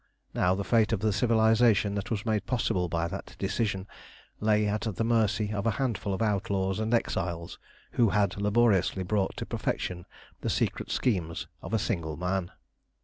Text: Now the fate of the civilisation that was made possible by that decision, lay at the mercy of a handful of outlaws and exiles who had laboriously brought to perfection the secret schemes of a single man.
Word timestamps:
Now 0.33 0.55
the 0.55 0.63
fate 0.63 0.93
of 0.93 1.01
the 1.01 1.13
civilisation 1.13 1.93
that 1.93 2.09
was 2.09 2.25
made 2.25 2.47
possible 2.47 2.89
by 2.89 3.07
that 3.09 3.35
decision, 3.37 3.85
lay 4.39 4.65
at 4.65 4.81
the 4.81 5.03
mercy 5.03 5.53
of 5.53 5.67
a 5.67 5.77
handful 5.77 6.11
of 6.11 6.23
outlaws 6.23 6.79
and 6.79 6.91
exiles 6.91 7.59
who 7.91 8.09
had 8.09 8.41
laboriously 8.41 9.03
brought 9.03 9.37
to 9.37 9.45
perfection 9.45 10.05
the 10.39 10.49
secret 10.49 10.89
schemes 10.89 11.45
of 11.61 11.71
a 11.71 11.77
single 11.77 12.17
man. 12.17 12.49